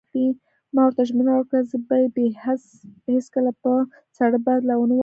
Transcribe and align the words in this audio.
ما 0.73 0.81
ورته 0.85 1.01
ژمنه 1.09 1.33
وکړه: 1.35 1.59
زه 1.69 1.77
به 1.87 1.95
یې 2.23 2.29
هېڅکله 3.09 3.51
په 3.61 3.71
ساړه 4.17 4.39
باد 4.45 4.61
لا 4.69 4.75
ونه 4.77 4.93
وهم. 4.93 4.99